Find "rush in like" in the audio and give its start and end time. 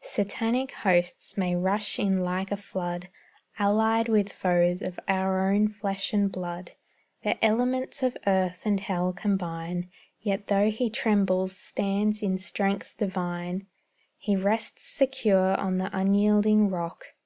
1.54-2.50